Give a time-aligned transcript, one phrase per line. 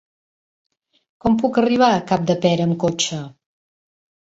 [1.25, 3.23] Com puc arribar a Capdepera amb cotxe?